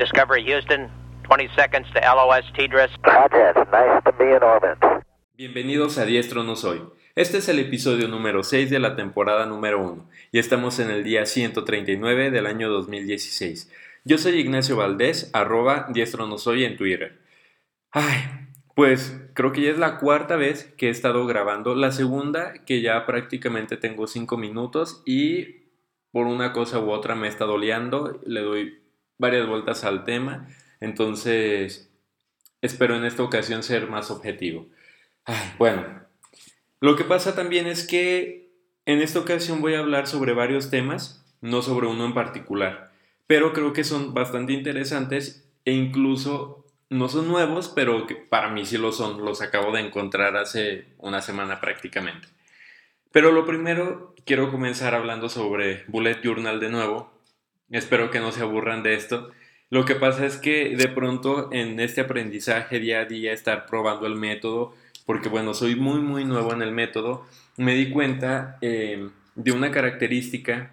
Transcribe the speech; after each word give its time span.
Discovery 0.00 0.42
Houston, 0.46 0.88
20 1.24 1.48
seconds 1.54 1.86
to 1.92 2.00
LOS 2.00 2.50
TDRS. 2.56 2.90
nice 3.70 4.02
to 4.02 4.12
be 4.18 4.34
in 4.34 4.42
orbit. 4.42 4.78
Bienvenidos 5.36 5.98
a 5.98 6.06
Diestro 6.06 6.42
No 6.42 6.56
Soy. 6.56 6.80
Este 7.14 7.36
es 7.36 7.50
el 7.50 7.58
episodio 7.58 8.08
número 8.08 8.42
6 8.42 8.70
de 8.70 8.78
la 8.78 8.96
temporada 8.96 9.44
número 9.44 9.78
1 9.78 10.08
y 10.32 10.38
estamos 10.38 10.78
en 10.78 10.90
el 10.90 11.04
día 11.04 11.26
139 11.26 12.30
del 12.30 12.46
año 12.46 12.70
2016. 12.70 13.70
Yo 14.06 14.16
soy 14.16 14.40
Ignacio 14.40 14.74
Valdés, 14.74 15.30
arroba 15.34 15.88
Diestro 15.90 16.26
No 16.26 16.38
Soy 16.38 16.64
en 16.64 16.78
Twitter. 16.78 17.18
Ay, 17.90 18.22
pues 18.74 19.20
creo 19.34 19.52
que 19.52 19.60
ya 19.60 19.70
es 19.70 19.78
la 19.78 19.98
cuarta 19.98 20.36
vez 20.36 20.72
que 20.78 20.86
he 20.86 20.90
estado 20.90 21.26
grabando, 21.26 21.74
la 21.74 21.92
segunda 21.92 22.54
que 22.64 22.80
ya 22.80 23.04
prácticamente 23.04 23.76
tengo 23.76 24.06
5 24.06 24.38
minutos 24.38 25.02
y 25.04 25.66
por 26.10 26.26
una 26.26 26.54
cosa 26.54 26.78
u 26.78 26.90
otra 26.90 27.14
me 27.14 27.28
está 27.28 27.44
doleando, 27.44 28.18
le 28.24 28.40
doy 28.40 28.80
varias 29.20 29.46
vueltas 29.46 29.84
al 29.84 30.04
tema, 30.04 30.48
entonces 30.80 31.90
espero 32.62 32.96
en 32.96 33.04
esta 33.04 33.22
ocasión 33.22 33.62
ser 33.62 33.88
más 33.88 34.10
objetivo. 34.10 34.66
bueno, 35.58 35.84
lo 36.80 36.96
que 36.96 37.04
pasa 37.04 37.34
también 37.34 37.66
es 37.66 37.86
que 37.86 38.50
en 38.86 39.00
esta 39.00 39.20
ocasión 39.20 39.60
voy 39.60 39.74
a 39.74 39.80
hablar 39.80 40.06
sobre 40.06 40.32
varios 40.32 40.70
temas, 40.70 41.24
no 41.40 41.62
sobre 41.62 41.86
uno 41.86 42.06
en 42.06 42.14
particular, 42.14 42.90
pero 43.26 43.52
creo 43.52 43.72
que 43.72 43.84
son 43.84 44.14
bastante 44.14 44.54
interesantes 44.54 45.46
e 45.64 45.72
incluso 45.72 46.64
no 46.88 47.08
son 47.08 47.28
nuevos, 47.28 47.68
pero 47.68 48.06
para 48.28 48.48
mí 48.48 48.64
sí 48.66 48.78
lo 48.78 48.90
son, 48.90 49.24
los 49.24 49.42
acabo 49.42 49.70
de 49.72 49.80
encontrar 49.80 50.36
hace 50.36 50.86
una 50.98 51.22
semana 51.22 51.60
prácticamente. 51.60 52.26
Pero 53.12 53.32
lo 53.32 53.44
primero, 53.44 54.14
quiero 54.24 54.50
comenzar 54.50 54.94
hablando 54.94 55.28
sobre 55.28 55.84
Bullet 55.88 56.20
Journal 56.22 56.58
de 56.58 56.70
nuevo, 56.70 57.12
Espero 57.70 58.10
que 58.10 58.20
no 58.20 58.32
se 58.32 58.42
aburran 58.42 58.82
de 58.82 58.94
esto. 58.94 59.30
Lo 59.70 59.84
que 59.84 59.94
pasa 59.94 60.26
es 60.26 60.36
que 60.36 60.76
de 60.76 60.88
pronto 60.88 61.50
en 61.52 61.78
este 61.78 62.00
aprendizaje 62.00 62.80
día 62.80 63.00
a 63.00 63.04
día, 63.04 63.32
estar 63.32 63.66
probando 63.66 64.06
el 64.06 64.16
método, 64.16 64.74
porque 65.06 65.28
bueno, 65.28 65.54
soy 65.54 65.76
muy 65.76 66.00
muy 66.00 66.24
nuevo 66.24 66.52
en 66.52 66.62
el 66.62 66.72
método, 66.72 67.26
me 67.56 67.74
di 67.74 67.90
cuenta 67.90 68.58
eh, 68.60 69.08
de 69.36 69.52
una 69.52 69.70
característica 69.70 70.72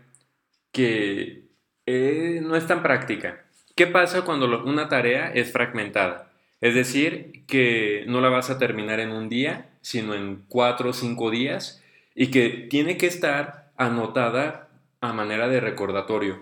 que 0.72 1.44
eh, 1.86 2.42
no 2.44 2.56
es 2.56 2.66
tan 2.67 2.81
práctica. 2.81 3.45
¿Qué 3.76 3.88
pasa 3.88 4.23
cuando 4.23 4.64
una 4.64 4.89
tarea 4.89 5.32
es 5.32 5.52
fragmentada? 5.52 6.32
Es 6.61 6.73
decir, 6.73 7.44
que 7.45 8.04
no 8.08 8.22
la 8.22 8.30
vas 8.30 8.50
a 8.50 8.58
terminar 8.58 9.00
en 9.00 9.11
un 9.11 9.30
día, 9.30 9.70
sino 9.82 10.16
en 10.16 10.44
cuatro 10.48 10.89
o 10.89 10.94
cinco 10.94 11.30
días 11.30 11.84
y 12.16 12.32
que 12.32 12.50
tiene 12.50 12.98
que 12.98 13.06
estar 13.06 13.72
anotada 13.78 14.70
a 15.02 15.14
manera 15.14 15.48
de 15.48 15.59
recordatorio. 15.59 16.42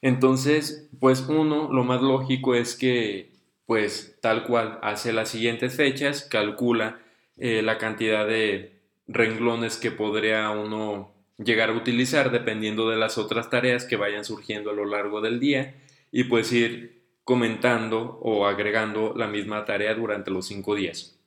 Entonces, 0.00 0.88
pues 1.00 1.20
uno, 1.28 1.72
lo 1.72 1.84
más 1.84 2.02
lógico 2.02 2.54
es 2.54 2.76
que, 2.76 3.32
pues 3.66 4.18
tal 4.20 4.44
cual, 4.44 4.78
hace 4.82 5.12
las 5.12 5.28
siguientes 5.28 5.76
fechas, 5.76 6.22
calcula 6.24 7.00
eh, 7.36 7.62
la 7.62 7.78
cantidad 7.78 8.26
de 8.26 8.80
renglones 9.06 9.76
que 9.76 9.90
podría 9.90 10.50
uno 10.50 11.12
llegar 11.38 11.70
a 11.70 11.74
utilizar 11.74 12.30
dependiendo 12.30 12.90
de 12.90 12.96
las 12.96 13.16
otras 13.16 13.48
tareas 13.48 13.84
que 13.84 13.96
vayan 13.96 14.24
surgiendo 14.24 14.70
a 14.70 14.74
lo 14.74 14.84
largo 14.84 15.20
del 15.20 15.40
día 15.40 15.74
y 16.10 16.24
pues 16.24 16.52
ir 16.52 17.02
comentando 17.24 18.18
o 18.22 18.46
agregando 18.46 19.14
la 19.16 19.26
misma 19.26 19.64
tarea 19.64 19.94
durante 19.94 20.30
los 20.30 20.46
cinco 20.46 20.74
días. 20.74 21.18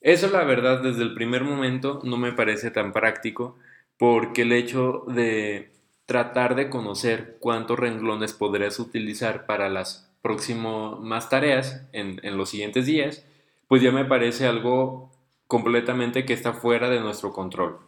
Eso 0.00 0.30
la 0.30 0.44
verdad 0.44 0.82
desde 0.82 1.02
el 1.02 1.14
primer 1.14 1.42
momento 1.42 2.00
no 2.04 2.16
me 2.16 2.32
parece 2.32 2.70
tan 2.70 2.92
práctico 2.92 3.58
porque 3.98 4.42
el 4.42 4.52
hecho 4.52 5.04
de 5.08 5.72
tratar 6.06 6.54
de 6.54 6.70
conocer 6.70 7.36
cuántos 7.40 7.78
renglones 7.78 8.32
podrías 8.32 8.78
utilizar 8.78 9.46
para 9.46 9.68
las 9.68 10.08
próximas 10.22 11.28
tareas 11.28 11.82
en, 11.92 12.20
en 12.22 12.36
los 12.36 12.50
siguientes 12.50 12.86
días, 12.86 13.24
pues 13.68 13.82
ya 13.82 13.92
me 13.92 14.04
parece 14.04 14.46
algo 14.46 15.10
completamente 15.46 16.24
que 16.24 16.32
está 16.32 16.52
fuera 16.52 16.88
de 16.90 17.00
nuestro 17.00 17.32
control. 17.32 17.78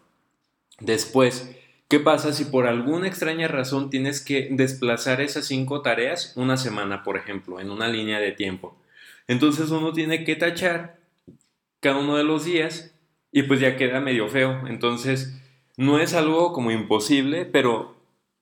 Después, 0.80 1.57
¿qué 1.89 1.98
pasa 1.98 2.33
si 2.33 2.45
por 2.45 2.67
alguna 2.67 3.08
extraña 3.08 3.48
razón 3.48 3.90
tienes 3.90 4.20
que 4.20 4.48
desplazar 4.51 5.20
esas 5.20 5.46
cinco 5.46 5.83
tareas 5.83 6.33
una 6.36 6.57
semana, 6.57 7.02
por 7.02 7.17
ejemplo, 7.17 7.61
en 7.61 7.70
una 7.70 7.89
línea 7.89 8.20
de 8.20 8.33
tiempo? 8.33 8.77
Entonces 9.27 9.70
uno 9.70 9.92
tiene 9.92 10.24
que 10.24 10.36
tachar 10.36 10.98
cada 11.80 11.98
uno 11.98 12.17
de 12.17 12.24
los 12.24 12.45
días 12.45 12.95
y 13.33 13.42
pues 13.42 13.61
ya 13.61 13.77
queda 13.77 14.01
medio 14.01 14.28
feo. 14.28 14.67
Entonces, 14.68 15.36
no 15.77 15.98
es 15.98 16.14
algo 16.14 16.52
como 16.52 16.70
imposible, 16.70 17.45
pero 17.45 17.98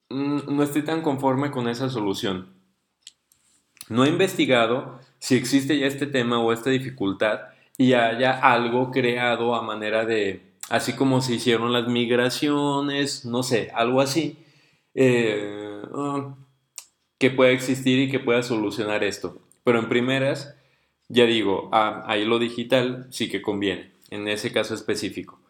no 0.08 0.62
estoy 0.62 0.82
tan 0.82 1.02
conforme 1.02 1.50
con 1.50 1.68
esa 1.68 1.88
solución. 1.88 2.54
No 3.88 4.04
he 4.04 4.08
investigado 4.08 5.00
si 5.18 5.36
existe 5.36 5.78
ya 5.78 5.86
este 5.86 6.06
tema 6.06 6.38
o 6.38 6.52
esta 6.52 6.70
dificultad 6.70 7.40
y 7.78 7.92
haya 7.92 8.32
algo 8.32 8.90
creado 8.90 9.54
a 9.54 9.62
manera 9.62 10.04
de, 10.04 10.42
así 10.68 10.94
como 10.94 11.20
se 11.20 11.34
hicieron 11.34 11.72
las 11.72 11.88
migraciones, 11.88 13.24
no 13.24 13.42
sé, 13.42 13.70
algo 13.74 14.00
así, 14.00 14.38
eh, 14.94 15.82
ah, 15.94 16.34
que 17.18 17.30
pueda 17.30 17.50
existir 17.50 17.98
y 17.98 18.10
que 18.10 18.20
pueda 18.20 18.42
solucionar 18.42 19.04
esto. 19.04 19.38
Pero 19.64 19.78
en 19.78 19.88
primeras, 19.88 20.56
ya 21.08 21.24
digo, 21.26 21.68
ah, 21.72 22.02
ahí 22.06 22.24
lo 22.24 22.38
digital 22.38 23.06
sí 23.10 23.28
que 23.28 23.42
conviene, 23.42 23.92
en 24.10 24.28
ese 24.28 24.52
caso 24.52 24.74
específico. 24.74 25.40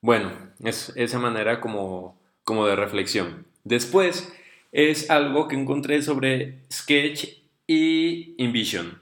Bueno, 0.00 0.30
es 0.60 0.92
esa 0.96 1.18
manera 1.18 1.60
como, 1.60 2.18
como 2.44 2.66
de 2.66 2.76
reflexión. 2.76 3.46
Después 3.64 4.32
es 4.72 5.10
algo 5.10 5.48
que 5.48 5.56
encontré 5.56 6.02
sobre 6.02 6.60
Sketch 6.70 7.28
y 7.66 8.34
InVision. 8.42 9.00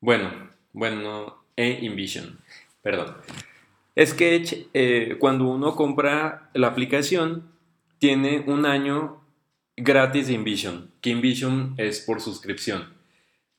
Bueno, 0.00 0.30
bueno, 0.72 1.42
e 1.56 1.78
InVision, 1.82 2.38
perdón. 2.82 3.16
Sketch, 3.98 4.54
eh, 4.74 5.16
cuando 5.18 5.48
uno 5.48 5.74
compra 5.74 6.50
la 6.54 6.68
aplicación, 6.68 7.50
tiene 7.98 8.44
un 8.46 8.66
año 8.66 9.22
gratis 9.76 10.28
de 10.28 10.34
InVision, 10.34 10.90
que 11.00 11.10
InVision 11.10 11.74
es 11.78 12.00
por 12.00 12.20
suscripción. 12.20 12.94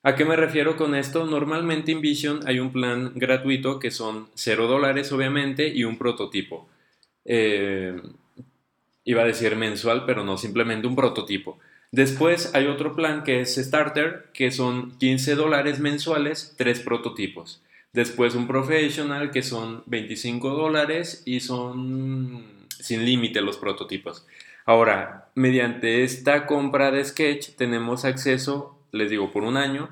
¿A 0.03 0.15
qué 0.15 0.25
me 0.25 0.35
refiero 0.35 0.77
con 0.77 0.95
esto? 0.95 1.25
Normalmente 1.25 1.91
en 1.91 1.97
InVision 1.97 2.47
hay 2.47 2.59
un 2.59 2.71
plan 2.71 3.13
gratuito 3.15 3.79
que 3.79 3.91
son 3.91 4.29
0 4.35 4.67
dólares 4.67 5.11
obviamente 5.11 5.67
y 5.67 5.83
un 5.83 5.97
prototipo. 5.97 6.69
Eh, 7.25 7.99
iba 9.07 9.23
a 9.23 9.25
decir 9.25 9.55
mensual, 9.55 10.03
pero 10.05 10.25
no, 10.25 10.37
simplemente 10.37 10.85
un 10.85 10.95
prototipo. 10.95 11.57
Después 11.93 12.53
hay 12.53 12.67
otro 12.67 12.93
plan 12.93 13.23
que 13.23 13.39
es 13.39 13.55
Starter, 13.55 14.27
que 14.33 14.51
son 14.51 14.97
15 14.97 15.35
dólares 15.35 15.79
mensuales, 15.79 16.53
tres 16.57 16.81
prototipos. 16.81 17.63
Después 17.93 18.35
un 18.35 18.47
Professional, 18.47 19.31
que 19.31 19.43
son 19.43 19.81
25 19.85 20.49
dólares 20.49 21.23
y 21.25 21.39
son 21.39 22.67
sin 22.67 23.05
límite 23.05 23.41
los 23.41 23.57
prototipos. 23.57 24.27
Ahora, 24.65 25.29
mediante 25.35 26.03
esta 26.03 26.45
compra 26.45 26.91
de 26.91 27.05
Sketch 27.05 27.55
tenemos 27.55 28.03
acceso, 28.03 28.77
les 28.91 29.09
digo, 29.09 29.31
por 29.31 29.43
un 29.43 29.55
año, 29.55 29.89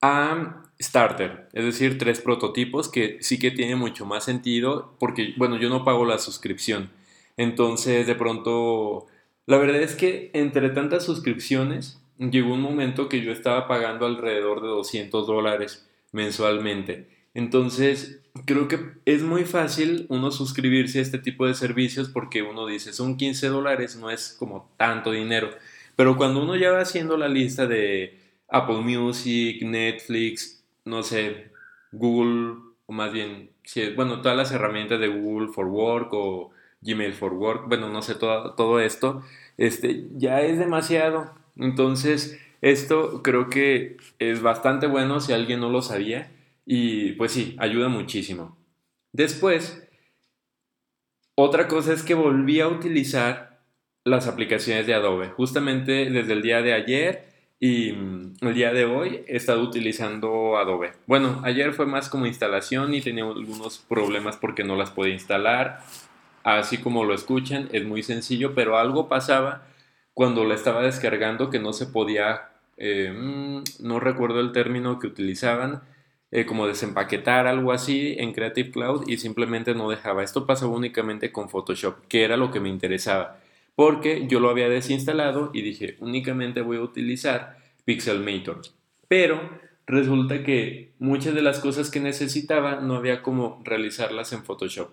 a 0.00 0.62
Starter, 0.80 1.48
es 1.52 1.64
decir, 1.64 1.98
tres 1.98 2.20
prototipos 2.20 2.88
que 2.88 3.18
sí 3.20 3.40
que 3.40 3.50
tiene 3.50 3.74
mucho 3.74 4.06
más 4.06 4.24
sentido 4.24 4.94
porque, 5.00 5.34
bueno, 5.36 5.58
yo 5.58 5.68
no 5.68 5.84
pago 5.84 6.04
la 6.04 6.18
suscripción. 6.18 6.90
Entonces, 7.38 8.06
de 8.06 8.14
pronto, 8.16 9.06
la 9.46 9.56
verdad 9.56 9.80
es 9.80 9.94
que 9.94 10.30
entre 10.34 10.68
tantas 10.70 11.04
suscripciones, 11.04 12.02
llegó 12.18 12.52
un 12.52 12.60
momento 12.60 13.08
que 13.08 13.22
yo 13.22 13.32
estaba 13.32 13.68
pagando 13.68 14.04
alrededor 14.06 14.60
de 14.60 14.68
200 14.68 15.26
dólares 15.26 15.88
mensualmente. 16.12 17.06
Entonces, 17.34 18.20
creo 18.44 18.66
que 18.66 18.80
es 19.04 19.22
muy 19.22 19.44
fácil 19.44 20.06
uno 20.08 20.32
suscribirse 20.32 20.98
a 20.98 21.02
este 21.02 21.18
tipo 21.18 21.46
de 21.46 21.54
servicios 21.54 22.08
porque 22.08 22.42
uno 22.42 22.66
dice, 22.66 22.92
son 22.92 23.16
15 23.16 23.48
dólares, 23.48 23.96
no 23.96 24.10
es 24.10 24.34
como 24.36 24.68
tanto 24.76 25.12
dinero. 25.12 25.50
Pero 25.94 26.16
cuando 26.16 26.42
uno 26.42 26.56
ya 26.56 26.72
va 26.72 26.80
haciendo 26.80 27.16
la 27.16 27.28
lista 27.28 27.66
de 27.68 28.18
Apple 28.48 28.80
Music, 28.80 29.62
Netflix, 29.62 30.64
no 30.84 31.04
sé, 31.04 31.52
Google, 31.92 32.56
o 32.86 32.92
más 32.92 33.12
bien, 33.12 33.50
bueno, 33.94 34.22
todas 34.22 34.36
las 34.36 34.50
herramientas 34.50 34.98
de 34.98 35.08
Google 35.08 35.52
for 35.52 35.66
Work 35.66 36.08
o 36.14 36.50
Gmail 36.80 37.12
for 37.12 37.32
Work, 37.32 37.68
bueno, 37.68 37.88
no 37.88 38.02
sé, 38.02 38.14
todo, 38.14 38.54
todo 38.54 38.80
esto, 38.80 39.22
este, 39.56 40.06
ya 40.16 40.40
es 40.42 40.58
demasiado. 40.58 41.34
Entonces, 41.56 42.38
esto 42.60 43.22
creo 43.22 43.50
que 43.50 43.96
es 44.18 44.42
bastante 44.42 44.86
bueno 44.86 45.20
si 45.20 45.32
alguien 45.32 45.60
no 45.60 45.70
lo 45.70 45.82
sabía 45.82 46.30
y 46.66 47.12
pues 47.12 47.32
sí, 47.32 47.56
ayuda 47.58 47.88
muchísimo. 47.88 48.56
Después, 49.12 49.88
otra 51.34 51.68
cosa 51.68 51.92
es 51.92 52.02
que 52.02 52.14
volví 52.14 52.60
a 52.60 52.68
utilizar 52.68 53.60
las 54.04 54.26
aplicaciones 54.26 54.86
de 54.86 54.94
Adobe. 54.94 55.28
Justamente 55.28 56.10
desde 56.10 56.32
el 56.32 56.42
día 56.42 56.62
de 56.62 56.74
ayer 56.74 57.28
y 57.60 57.92
mm, 57.92 58.34
el 58.42 58.54
día 58.54 58.72
de 58.72 58.84
hoy 58.84 59.24
he 59.26 59.36
estado 59.36 59.62
utilizando 59.62 60.58
Adobe. 60.58 60.92
Bueno, 61.06 61.40
ayer 61.44 61.72
fue 61.72 61.86
más 61.86 62.08
como 62.08 62.26
instalación 62.26 62.94
y 62.94 63.00
tenía 63.00 63.24
algunos 63.24 63.78
problemas 63.78 64.36
porque 64.36 64.64
no 64.64 64.76
las 64.76 64.90
podía 64.90 65.14
instalar 65.14 65.80
así 66.44 66.78
como 66.78 67.04
lo 67.04 67.14
escuchan, 67.14 67.68
es 67.72 67.84
muy 67.84 68.02
sencillo, 68.02 68.54
pero 68.54 68.78
algo 68.78 69.08
pasaba 69.08 69.66
cuando 70.14 70.44
la 70.44 70.54
estaba 70.54 70.82
descargando 70.82 71.50
que 71.50 71.58
no 71.58 71.72
se 71.72 71.86
podía 71.86 72.48
eh, 72.78 73.12
mm, 73.12 73.64
no 73.80 74.00
recuerdo 74.00 74.40
el 74.40 74.52
término 74.52 74.98
que 74.98 75.08
utilizaban, 75.08 75.82
eh, 76.30 76.46
como 76.46 76.66
desempaquetar 76.66 77.46
algo 77.46 77.72
así 77.72 78.14
en 78.18 78.32
Creative 78.32 78.70
Cloud 78.70 79.04
y 79.08 79.18
simplemente 79.18 79.74
no 79.74 79.90
dejaba. 79.90 80.22
Esto 80.22 80.46
pasaba 80.46 80.72
únicamente 80.72 81.32
con 81.32 81.48
Photoshop, 81.48 82.06
que 82.08 82.22
era 82.24 82.36
lo 82.36 82.50
que 82.50 82.60
me 82.60 82.68
interesaba, 82.68 83.38
porque 83.74 84.26
yo 84.28 84.40
lo 84.40 84.50
había 84.50 84.68
desinstalado 84.68 85.50
y 85.52 85.62
dije, 85.62 85.96
únicamente 86.00 86.60
voy 86.62 86.76
a 86.78 86.82
utilizar 86.82 87.58
Pixelmator. 87.84 88.60
Pero 89.08 89.40
resulta 89.86 90.44
que 90.44 90.92
muchas 90.98 91.34
de 91.34 91.42
las 91.42 91.60
cosas 91.60 91.90
que 91.90 92.00
necesitaba 92.00 92.76
no 92.76 92.96
había 92.96 93.22
como 93.22 93.62
realizarlas 93.64 94.32
en 94.32 94.44
Photoshop. 94.44 94.90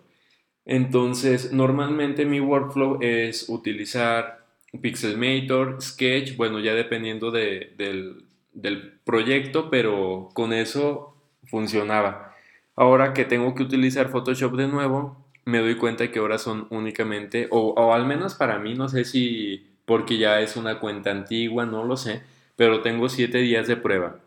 Entonces, 0.66 1.52
normalmente 1.52 2.26
mi 2.26 2.40
workflow 2.40 3.00
es 3.02 3.50
utilizar 3.50 4.46
Pixelmator, 4.82 5.82
Sketch, 5.82 6.36
bueno, 6.36 6.60
ya 6.60 6.74
dependiendo 6.74 7.32
del, 7.32 8.26
del 8.54 8.94
proyecto, 9.04 9.70
pero 9.70 10.30
con 10.34 10.54
eso 10.54 11.16
funcionaba. 11.46 12.36
Ahora 12.76 13.14
que 13.14 13.26
tengo 13.26 13.56
que 13.56 13.64
utilizar 13.64 14.10
Photoshop 14.10 14.56
de 14.56 14.68
nuevo, 14.68 15.18
me 15.46 15.60
doy 15.60 15.76
cuenta 15.76 16.12
que 16.12 16.20
ahora 16.20 16.38
son 16.38 16.68
únicamente, 16.72 17.48
o, 17.52 17.94
al 17.94 18.06
menos 18.06 18.34
para 18.34 18.60
mí, 18.60 18.74
no 18.74 18.90
sé 18.90 19.06
si 19.06 19.68
porque 19.86 20.18
ya 20.18 20.42
es 20.42 20.56
una 20.56 20.80
cuenta 20.80 21.12
antigua, 21.12 21.66
no 21.66 21.84
lo 21.86 21.96
sé, 21.96 22.24
pero 22.56 22.82
tengo 22.82 23.08
7 23.08 23.38
días 23.38 23.68
de 23.68 23.78
prueba. 23.78 24.20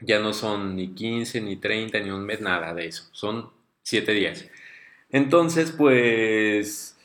Ya 0.00 0.20
no 0.20 0.32
son 0.32 0.76
ni 0.76 0.94
15, 0.94 1.40
ni 1.40 1.56
30, 1.56 2.00
ni 2.00 2.10
un 2.10 2.24
mes, 2.24 2.40
nada 2.40 2.72
de 2.72 2.86
eso. 2.86 3.08
Son 3.12 3.50
7 3.82 4.12
días. 4.12 4.48
Entonces, 5.12 5.72
pues, 5.72 6.96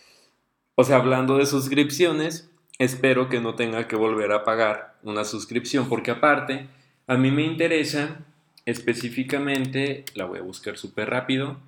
o 0.76 0.84
sea, 0.84 0.98
hablando 0.98 1.38
de 1.38 1.46
suscripciones, 1.46 2.50
espero 2.80 3.30
que 3.30 3.42
no 3.42 3.56
tenga 3.56 3.88
que 3.88 3.96
volver 3.96 4.32
a 4.32 4.44
pagar 4.44 4.98
una 5.04 5.24
suscripción, 5.24 5.90
porque 5.90 6.12
aparte, 6.12 6.68
a 7.08 7.18
mí 7.18 7.32
me 7.32 7.44
interesa 7.44 8.20
específicamente, 8.66 10.06
la 10.16 10.26
voy 10.26 10.40
a 10.40 10.44
buscar 10.44 10.78
súper 10.78 11.10
rápido, 11.10 11.60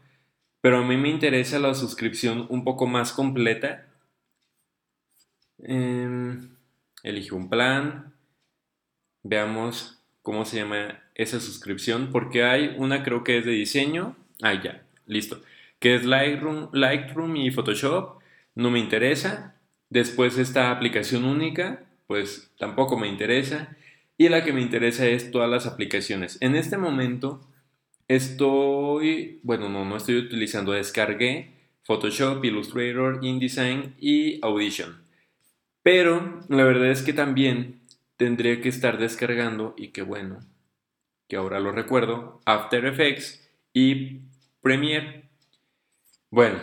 pero 0.61 0.79
a 0.79 0.83
mí 0.83 0.97
me 0.97 1.09
interesa 1.09 1.59
la 1.59 1.73
suscripción 1.73 2.47
un 2.49 2.63
poco 2.63 2.87
más 2.87 3.13
completa. 3.13 3.85
Eh, 5.59 6.37
elige 7.03 7.33
un 7.33 7.49
plan, 7.49 8.13
veamos 9.23 9.99
cómo 10.21 10.45
se 10.45 10.57
llama 10.57 11.03
esa 11.15 11.39
suscripción, 11.39 12.09
porque 12.11 12.43
hay 12.43 12.75
una 12.77 13.03
creo 13.03 13.23
que 13.23 13.37
es 13.37 13.45
de 13.45 13.51
diseño, 13.51 14.15
ah 14.41 14.61
ya, 14.61 14.83
listo, 15.05 15.41
que 15.79 15.95
es 15.95 16.05
Lightroom, 16.05 16.69
Lightroom 16.73 17.35
y 17.35 17.51
Photoshop, 17.51 18.19
no 18.55 18.71
me 18.71 18.79
interesa. 18.79 19.55
Después 19.89 20.37
esta 20.37 20.71
aplicación 20.71 21.23
única, 21.23 21.83
pues 22.07 22.51
tampoco 22.57 22.97
me 22.97 23.07
interesa 23.07 23.75
y 24.17 24.29
la 24.29 24.43
que 24.43 24.53
me 24.53 24.61
interesa 24.61 25.05
es 25.05 25.31
todas 25.31 25.49
las 25.49 25.67
aplicaciones. 25.67 26.37
En 26.41 26.55
este 26.55 26.77
momento 26.77 27.47
estoy, 28.07 29.39
bueno, 29.43 29.69
no, 29.69 29.85
no 29.85 29.95
estoy 29.97 30.17
utilizando, 30.17 30.71
descargué 30.71 31.53
Photoshop, 31.83 32.43
Illustrator, 32.43 33.19
InDesign 33.21 33.95
y 33.99 34.39
Audition. 34.43 35.01
Pero 35.83 36.41
la 36.49 36.63
verdad 36.63 36.91
es 36.91 37.01
que 37.01 37.13
también 37.13 37.79
tendría 38.17 38.59
que 38.59 38.69
estar 38.69 38.97
descargando, 38.97 39.73
y 39.77 39.89
qué 39.89 40.01
bueno, 40.01 40.39
que 41.29 41.37
ahora 41.37 41.59
lo 41.59 41.71
recuerdo, 41.71 42.41
After 42.45 42.85
Effects 42.85 43.47
y 43.71 44.21
Premiere. 44.61 45.26
Bueno, 46.29 46.59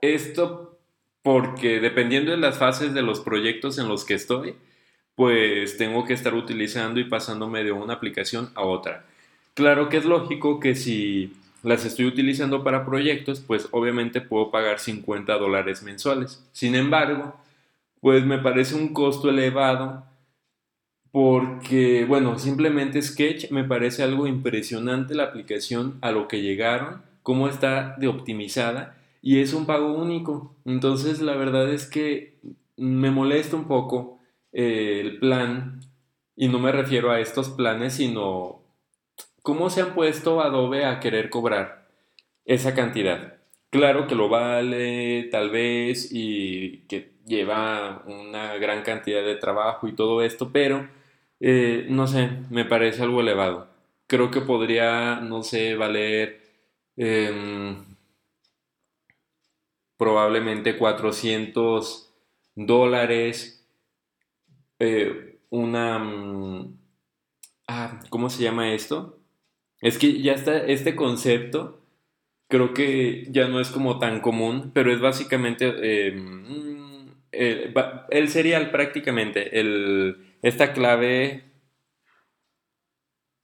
esto 0.00 0.78
porque 1.22 1.80
dependiendo 1.80 2.30
de 2.30 2.36
las 2.36 2.58
fases 2.58 2.94
de 2.94 3.02
los 3.02 3.20
proyectos 3.20 3.78
en 3.78 3.88
los 3.88 4.04
que 4.04 4.14
estoy, 4.14 4.54
pues 5.16 5.76
tengo 5.76 6.04
que 6.04 6.14
estar 6.14 6.34
utilizando 6.34 7.00
y 7.00 7.04
pasándome 7.04 7.64
de 7.64 7.72
una 7.72 7.94
aplicación 7.94 8.50
a 8.54 8.62
otra. 8.62 9.04
Claro 9.54 9.88
que 9.88 9.98
es 9.98 10.04
lógico 10.04 10.60
que 10.60 10.74
si 10.74 11.34
las 11.62 11.84
estoy 11.84 12.06
utilizando 12.06 12.64
para 12.64 12.86
proyectos, 12.86 13.40
pues 13.40 13.68
obviamente 13.72 14.20
puedo 14.20 14.50
pagar 14.50 14.78
50 14.78 15.36
dólares 15.36 15.82
mensuales. 15.82 16.42
Sin 16.52 16.74
embargo, 16.74 17.36
pues 18.00 18.24
me 18.24 18.38
parece 18.38 18.76
un 18.76 18.94
costo 18.94 19.28
elevado 19.28 20.06
porque, 21.12 22.04
bueno, 22.06 22.38
simplemente 22.38 23.02
Sketch 23.02 23.50
me 23.50 23.64
parece 23.64 24.04
algo 24.04 24.26
impresionante 24.26 25.14
la 25.14 25.24
aplicación 25.24 25.98
a 26.00 26.12
lo 26.12 26.28
que 26.28 26.40
llegaron, 26.40 27.02
cómo 27.22 27.48
está 27.48 27.96
de 27.98 28.08
optimizada 28.08 28.96
y 29.22 29.40
es 29.40 29.52
un 29.52 29.66
pago 29.66 29.92
único. 29.92 30.54
Entonces, 30.64 31.20
la 31.20 31.36
verdad 31.36 31.72
es 31.72 31.86
que 31.86 32.38
me 32.76 33.10
molesta 33.10 33.56
un 33.56 33.66
poco 33.66 34.18
eh, 34.52 35.00
el 35.00 35.18
plan, 35.18 35.80
y 36.36 36.48
no 36.48 36.58
me 36.58 36.72
refiero 36.72 37.10
a 37.10 37.20
estos 37.20 37.50
planes, 37.50 37.94
sino 37.94 38.62
cómo 39.42 39.70
se 39.70 39.82
han 39.82 39.94
puesto 39.94 40.40
Adobe 40.40 40.84
a 40.86 41.00
querer 41.00 41.30
cobrar 41.30 41.88
esa 42.46 42.74
cantidad. 42.74 43.34
Claro 43.70 44.06
que 44.06 44.14
lo 44.14 44.28
vale, 44.28 45.24
tal 45.30 45.50
vez, 45.50 46.08
y 46.12 46.78
que 46.88 47.12
lleva 47.26 48.02
una 48.06 48.56
gran 48.56 48.82
cantidad 48.82 49.22
de 49.22 49.36
trabajo 49.36 49.86
y 49.86 49.92
todo 49.92 50.22
esto, 50.22 50.50
pero 50.52 50.88
eh, 51.40 51.86
no 51.90 52.06
sé, 52.06 52.30
me 52.50 52.64
parece 52.64 53.02
algo 53.02 53.20
elevado. 53.20 53.68
Creo 54.06 54.30
que 54.30 54.40
podría, 54.40 55.20
no 55.20 55.42
sé, 55.42 55.76
valer 55.76 56.39
em, 57.00 57.76
probablemente 59.96 60.76
400 60.76 62.12
dólares 62.54 63.66
eh, 64.78 65.38
una... 65.48 65.98
Mm, 65.98 66.78
ah, 67.68 68.00
¿Cómo 68.10 68.28
se 68.28 68.42
llama 68.42 68.74
esto? 68.74 69.18
Es 69.80 69.96
que 69.98 70.20
ya 70.20 70.34
está 70.34 70.58
este 70.58 70.94
concepto, 70.94 71.80
creo 72.48 72.74
que 72.74 73.26
ya 73.30 73.48
no 73.48 73.60
es 73.60 73.70
como 73.70 73.98
tan 73.98 74.20
común, 74.20 74.70
pero 74.74 74.92
es 74.92 75.00
básicamente 75.00 75.72
eh, 75.82 76.14
el, 78.10 78.28
serial 78.28 78.70
prácticamente, 78.70 79.58
el, 79.58 80.34
esta 80.42 80.74
clave... 80.74 81.44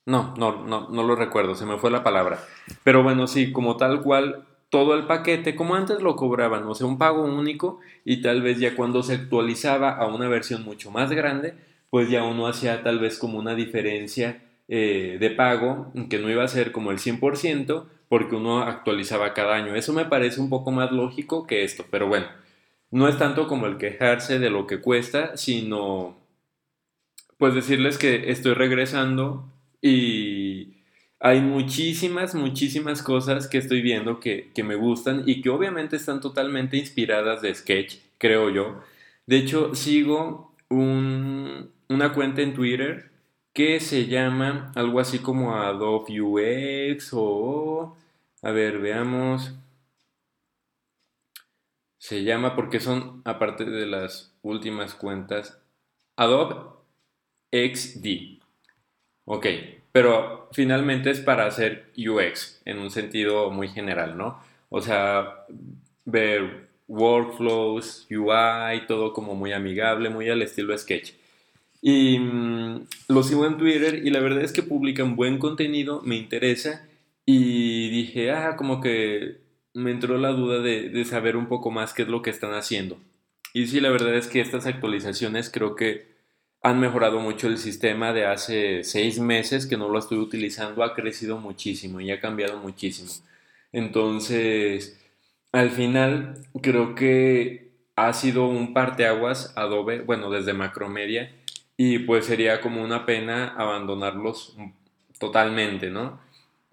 No, 0.06 0.34
no, 0.38 0.64
no, 0.64 0.88
no 0.88 1.02
lo 1.02 1.16
recuerdo, 1.16 1.56
se 1.56 1.66
me 1.66 1.78
fue 1.78 1.90
la 1.90 2.04
palabra. 2.04 2.38
Pero 2.84 3.02
bueno, 3.02 3.26
sí, 3.26 3.52
como 3.52 3.76
tal 3.76 4.02
cual, 4.02 4.46
todo 4.70 4.94
el 4.94 5.06
paquete 5.06 5.56
como 5.56 5.74
antes 5.74 6.00
lo 6.00 6.16
cobraban, 6.16 6.64
o 6.64 6.74
sea, 6.74 6.86
un 6.86 6.98
pago 6.98 7.22
único 7.24 7.80
y 8.04 8.22
tal 8.22 8.42
vez 8.42 8.58
ya 8.58 8.76
cuando 8.76 9.02
se 9.02 9.14
actualizaba 9.14 9.90
a 9.90 10.06
una 10.06 10.28
versión 10.28 10.64
mucho 10.64 10.90
más 10.90 11.10
grande, 11.10 11.54
pues 11.90 12.08
ya 12.08 12.24
uno 12.24 12.46
hacía 12.46 12.82
tal 12.82 12.98
vez 12.98 13.18
como 13.18 13.38
una 13.38 13.54
diferencia 13.54 14.42
eh, 14.68 15.16
de 15.20 15.30
pago 15.30 15.92
que 16.10 16.18
no 16.18 16.30
iba 16.30 16.44
a 16.44 16.48
ser 16.48 16.72
como 16.72 16.90
el 16.90 16.98
100% 16.98 17.86
porque 18.08 18.36
uno 18.36 18.60
actualizaba 18.62 19.34
cada 19.34 19.54
año. 19.56 19.74
Eso 19.74 19.92
me 19.92 20.04
parece 20.04 20.40
un 20.40 20.50
poco 20.50 20.70
más 20.70 20.92
lógico 20.92 21.46
que 21.46 21.64
esto, 21.64 21.84
pero 21.90 22.06
bueno, 22.08 22.26
no 22.90 23.08
es 23.08 23.18
tanto 23.18 23.48
como 23.48 23.66
el 23.66 23.78
quejarse 23.78 24.38
de 24.38 24.50
lo 24.50 24.66
que 24.66 24.80
cuesta, 24.80 25.36
sino 25.36 26.16
pues 27.38 27.54
decirles 27.54 27.98
que 27.98 28.30
estoy 28.30 28.54
regresando 28.54 29.52
y 29.82 30.76
hay 31.18 31.40
muchísimas, 31.40 32.34
muchísimas 32.34 33.02
cosas 33.02 33.48
que 33.48 33.58
estoy 33.58 33.82
viendo 33.82 34.20
que, 34.20 34.52
me 34.62 34.74
gustan 34.76 35.22
y 35.26 35.40
que 35.42 35.50
obviamente 35.50 35.96
están 35.96 36.20
totalmente 36.20 36.76
inspiradas 36.76 37.42
de 37.42 37.54
Sketch, 37.54 37.96
creo 38.18 38.50
yo. 38.50 38.82
De 39.26 39.38
hecho, 39.38 39.74
sigo 39.74 40.52
una 40.68 42.12
cuenta 42.14 42.42
en 42.42 42.54
Twitter 42.54 43.10
que 43.52 43.80
se 43.80 44.06
llama 44.06 44.72
algo 44.74 45.00
así 45.00 45.18
como 45.20 45.56
Adobe 45.56 46.20
UX 46.20 47.10
o... 47.12 47.96
A 48.42 48.50
ver, 48.52 48.78
veamos. 48.78 49.54
Se 51.98 52.22
llama 52.22 52.54
porque 52.54 52.78
son, 52.78 53.22
aparte 53.24 53.64
de 53.64 53.86
las 53.86 54.32
últimas 54.42 54.94
cuentas, 54.94 55.58
Adobe 56.16 56.54
XD. 57.50 58.35
Ok, 59.26 59.46
pero 59.92 60.48
finalmente 60.52 61.10
es 61.10 61.20
para 61.20 61.46
hacer 61.46 61.90
UX 61.96 62.62
en 62.64 62.78
un 62.78 62.90
sentido 62.90 63.50
muy 63.50 63.68
general, 63.68 64.16
¿no? 64.16 64.40
O 64.70 64.80
sea, 64.80 65.46
ver 66.04 66.68
workflows, 66.88 68.06
UI, 68.08 68.86
todo 68.86 69.12
como 69.12 69.34
muy 69.34 69.52
amigable, 69.52 70.10
muy 70.10 70.30
al 70.30 70.42
estilo 70.42 70.76
Sketch. 70.78 71.12
Y 71.82 72.18
mm, 72.20 72.86
lo 73.08 73.22
sigo 73.24 73.46
en 73.46 73.58
Twitter 73.58 74.06
y 74.06 74.10
la 74.10 74.20
verdad 74.20 74.42
es 74.42 74.52
que 74.52 74.62
publican 74.62 75.16
buen 75.16 75.38
contenido, 75.38 76.02
me 76.04 76.16
interesa 76.16 76.86
y 77.24 77.90
dije, 77.90 78.30
ah, 78.30 78.54
como 78.56 78.80
que 78.80 79.38
me 79.74 79.90
entró 79.90 80.18
la 80.18 80.30
duda 80.30 80.60
de, 80.60 80.88
de 80.88 81.04
saber 81.04 81.36
un 81.36 81.48
poco 81.48 81.72
más 81.72 81.92
qué 81.92 82.02
es 82.02 82.08
lo 82.08 82.22
que 82.22 82.30
están 82.30 82.54
haciendo. 82.54 82.96
Y 83.52 83.66
sí, 83.66 83.80
la 83.80 83.90
verdad 83.90 84.14
es 84.14 84.28
que 84.28 84.40
estas 84.40 84.66
actualizaciones 84.66 85.50
creo 85.50 85.74
que 85.74 86.15
han 86.62 86.80
mejorado 86.80 87.20
mucho 87.20 87.48
el 87.48 87.58
sistema 87.58 88.12
de 88.12 88.26
hace 88.26 88.82
seis 88.84 89.18
meses 89.20 89.66
que 89.66 89.76
no 89.76 89.88
lo 89.88 89.98
estoy 89.98 90.18
utilizando, 90.18 90.82
ha 90.82 90.94
crecido 90.94 91.38
muchísimo 91.38 92.00
y 92.00 92.10
ha 92.10 92.20
cambiado 92.20 92.58
muchísimo. 92.58 93.10
Entonces, 93.72 94.98
al 95.52 95.70
final, 95.70 96.46
creo 96.62 96.94
que 96.94 97.70
ha 97.96 98.12
sido 98.12 98.46
un 98.48 98.74
parteaguas 98.74 99.52
Adobe, 99.56 100.00
bueno, 100.00 100.30
desde 100.30 100.52
Macromedia, 100.52 101.32
y 101.76 102.00
pues 102.00 102.26
sería 102.26 102.60
como 102.60 102.82
una 102.82 103.06
pena 103.06 103.48
abandonarlos 103.56 104.56
totalmente, 105.18 105.90
¿no? 105.90 106.20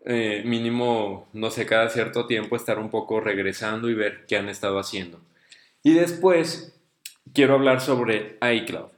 Eh, 0.05 0.43
mínimo, 0.45 1.29
no 1.33 1.49
sé, 1.49 1.65
cada 1.65 1.89
cierto 1.89 2.25
tiempo 2.25 2.55
estar 2.55 2.77
un 2.79 2.89
poco 2.89 3.21
regresando 3.21 3.89
y 3.89 3.93
ver 3.93 4.25
qué 4.27 4.37
han 4.37 4.49
estado 4.49 4.79
haciendo. 4.79 5.21
Y 5.81 5.93
después 5.93 6.77
quiero 7.33 7.55
hablar 7.55 7.81
sobre 7.81 8.37
iCloud. 8.41 8.92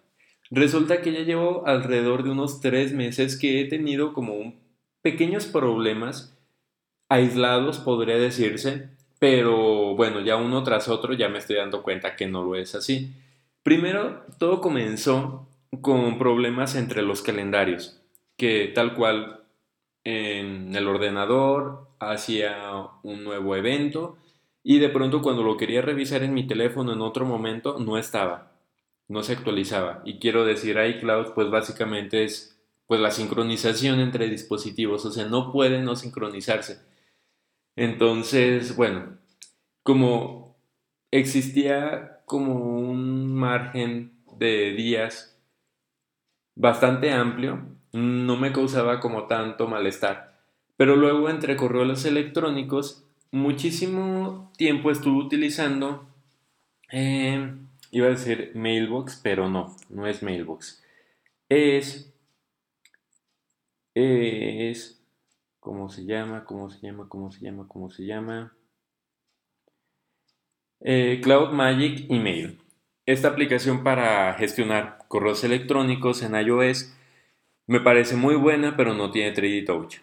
Resulta 0.52 1.02
que 1.02 1.12
ya 1.12 1.22
llevo 1.22 1.66
alrededor 1.66 2.24
de 2.24 2.32
unos 2.32 2.62
tres 2.62 2.94
meses 2.94 3.38
que 3.38 3.62
he 3.62 3.66
tenido 3.66 4.14
como 4.14 4.54
pequeños 5.02 5.46
problemas 5.46 6.38
aislados, 7.10 7.80
podría 7.80 8.18
decirse, 8.18 8.90
pero 9.20 9.96
bueno, 9.96 10.22
ya 10.22 10.36
uno 10.36 10.64
tras 10.64 10.88
otro 10.88 11.14
ya 11.14 11.30
me 11.30 11.40
estoy 11.40 11.58
dando 11.58 11.84
cuenta 11.84 12.16
que 12.16 12.28
no 12.28 12.44
lo 12.44 12.56
es 12.56 12.76
así. 12.76 13.14
Primero, 13.64 14.24
todo 14.38 14.62
comenzó 14.62 15.48
con 15.82 16.18
problemas 16.18 16.76
entre 16.76 17.02
los 17.02 17.22
calendarios, 17.22 18.02
que 18.38 18.72
tal 18.74 18.94
cual 18.94 19.42
en 20.04 20.76
el 20.76 20.88
ordenador 20.88 21.88
hacía 22.00 22.88
un 23.04 23.24
nuevo 23.24 23.56
evento 23.56 24.18
y 24.64 24.80
de 24.80 24.90
pronto 24.90 25.22
cuando 25.22 25.44
lo 25.44 25.58
quería 25.58 25.82
revisar 25.82 26.24
en 26.24 26.34
mi 26.34 26.46
teléfono 26.46 26.94
en 26.94 27.02
otro 27.02 27.26
momento 27.26 27.80
no 27.80 27.98
estaba, 27.98 28.55
no 29.08 29.24
se 29.24 29.34
actualizaba. 29.34 30.02
Y 30.06 30.20
quiero 30.20 30.46
decir 30.46 30.78
iCloud 30.78 31.34
pues 31.34 31.50
básicamente 31.50 32.24
es 32.24 32.60
pues 32.88 33.02
la 33.02 33.12
sincronización 33.12 34.00
entre 34.00 34.30
dispositivos, 34.30 35.06
o 35.06 35.12
sea, 35.12 35.26
no 35.26 35.52
puede 35.52 35.82
no 35.82 35.96
sincronizarse. 35.96 36.82
Entonces, 37.76 38.76
bueno, 38.76 39.18
como 39.84 40.56
existía 41.12 42.22
como 42.26 42.80
un 42.80 43.34
margen 43.34 44.14
de 44.38 44.74
días 44.74 45.40
bastante 46.56 47.12
amplio, 47.12 47.66
no 47.92 48.38
me 48.38 48.52
causaba 48.52 49.00
como 49.00 49.26
tanto 49.28 49.68
malestar. 49.68 50.42
Pero 50.78 50.96
luego 50.96 51.30
entre 51.30 51.56
correos 51.56 52.06
electrónicos, 52.06 53.06
muchísimo 53.32 54.52
tiempo 54.58 54.92
estuve 54.92 55.24
utilizando, 55.24 56.08
eh, 56.92 57.56
iba 57.96 58.08
a 58.08 58.10
decir 58.10 58.52
Mailbox, 58.56 59.22
pero 59.24 59.48
no, 59.48 59.74
no 59.88 60.06
es 60.06 60.22
Mailbox. 60.22 60.84
Es, 61.48 62.14
es, 63.94 65.02
¿cómo 65.62 65.88
se 65.88 66.04
llama? 66.04 66.44
¿Cómo 66.44 66.70
se 66.70 66.86
llama? 66.86 67.08
¿Cómo 67.08 67.32
se 67.32 67.46
llama? 67.46 67.70
¿Cómo 67.70 67.90
se 67.90 68.06
llama? 68.06 68.54
Eh, 70.82 71.22
Cloud 71.24 71.54
Magic 71.54 72.06
Email. 72.10 72.60
Esta 73.06 73.30
aplicación 73.30 73.82
para 73.82 74.34
gestionar 74.34 74.98
correos 75.08 75.46
electrónicos 75.46 76.22
en 76.22 76.36
iOS 76.36 76.94
me 77.66 77.80
parece 77.80 78.18
muy 78.18 78.36
buena, 78.36 78.76
pero 78.76 78.94
no 78.94 79.10
tiene 79.12 79.34
3D 79.34 79.66
Touch. 79.66 80.00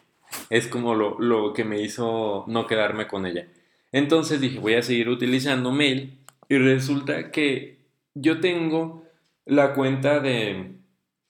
Es 0.49 0.67
como 0.67 0.95
lo, 0.95 1.53
que 1.53 1.65
me 1.65 1.83
hizo 1.83 2.45
no 2.47 2.67
quedarme 2.67 3.07
con 3.07 3.27
ella. 3.27 3.49
Entonces 3.93 4.41
dije, 4.41 4.61
voy 4.61 4.77
a 4.77 4.83
seguir 4.83 5.11
utilizando 5.11 5.73
Mail 5.73 6.19
y 6.49 6.57
resulta 6.57 7.31
que 7.31 7.82
yo 8.15 8.41
tengo 8.41 9.05
la 9.45 9.75
cuenta 9.75 10.21
de 10.21 10.77